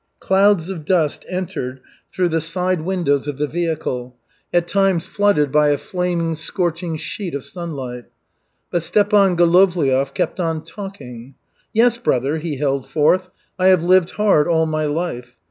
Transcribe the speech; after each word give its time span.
Clouds 0.19 0.71
of 0.71 0.83
dust 0.83 1.25
entered 1.29 1.79
through 2.11 2.29
the 2.29 2.41
side 2.41 2.81
windows 2.81 3.27
of 3.27 3.37
the 3.37 3.45
vehicle, 3.45 4.15
at 4.51 4.67
times 4.67 5.05
flooded 5.05 5.51
by 5.51 5.69
a 5.69 5.77
flaming, 5.77 6.33
scorching 6.33 6.95
sheet 6.97 7.35
of 7.35 7.45
sunlight. 7.45 8.05
But 8.71 8.81
Stepan 8.81 9.37
Golovliov 9.37 10.15
kept 10.15 10.39
on 10.39 10.63
talking. 10.63 11.35
"Yes, 11.71 11.99
brother," 11.99 12.39
he 12.39 12.57
held 12.57 12.87
forth, 12.87 13.29
"I 13.59 13.67
have 13.67 13.83
lived 13.83 14.09
hard 14.13 14.47
all 14.47 14.65
my 14.65 14.85
life. 14.87 15.37